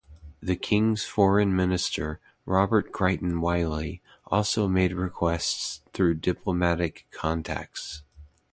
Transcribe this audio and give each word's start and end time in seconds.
The 0.41 0.55
King's 0.55 1.05
foreign 1.05 1.55
minister, 1.55 2.19
Robert 2.47 2.91
Crichton 2.91 3.39
Wyllie, 3.39 4.01
also 4.25 4.67
made 4.67 4.93
requests 4.93 5.81
through 5.93 6.15
diplomatic 6.15 7.05
contacts. 7.11 8.01